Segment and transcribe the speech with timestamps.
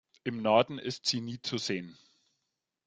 [0.23, 1.95] Im Norden ist sie nie zu sehen.